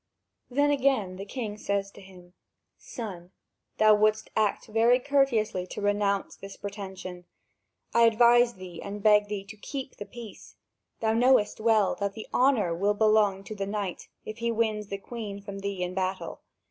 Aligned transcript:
Then 0.49 0.71
again 0.71 1.17
the 1.17 1.25
king 1.27 1.59
says 1.59 1.91
to 1.91 2.01
him: 2.01 2.33
"Son, 2.79 3.29
thou 3.77 3.93
wouldst 3.93 4.31
act 4.35 4.65
very 4.65 4.99
courteously 4.99 5.67
to 5.67 5.79
renounce 5.79 6.35
this 6.35 6.57
pretension. 6.57 7.25
I 7.93 8.05
advise 8.05 8.55
thee 8.55 8.81
and 8.81 9.03
beg 9.03 9.27
thee 9.27 9.43
to 9.43 9.55
keep 9.57 9.97
the 9.97 10.07
peace. 10.07 10.55
Thou 11.01 11.13
knowest 11.13 11.59
well 11.61 11.93
that 11.99 12.13
the 12.13 12.25
honour 12.33 12.73
will 12.73 12.95
belong 12.95 13.43
to 13.43 13.53
the 13.55 13.67
knight, 13.67 14.07
if 14.25 14.39
he 14.39 14.51
wins 14.51 14.87
the 14.87 14.97
Queen 14.97 15.39
from 15.39 15.59
thee 15.59 15.83
in 15.83 15.93
battle. 15.93 16.41